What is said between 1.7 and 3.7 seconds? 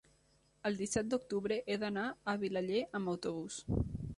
he d'anar a Vilaller amb autobús.